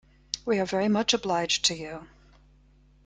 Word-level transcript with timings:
We 0.47 0.57
are 0.57 0.65
very 0.65 0.87
much 0.87 1.13
obliged 1.13 1.63
to 1.65 1.75
you! 1.77 2.07